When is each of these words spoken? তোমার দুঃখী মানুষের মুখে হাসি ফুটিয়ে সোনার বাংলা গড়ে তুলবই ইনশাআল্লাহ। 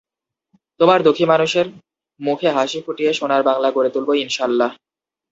তোমার 0.79 0.99
দুঃখী 1.03 1.25
মানুষের 1.25 1.65
মুখে 2.19 2.49
হাসি 2.51 2.79
ফুটিয়ে 2.85 3.11
সোনার 3.13 3.41
বাংলা 3.43 3.69
গড়ে 3.71 3.89
তুলবই 3.93 4.19
ইনশাআল্লাহ। 4.21 4.71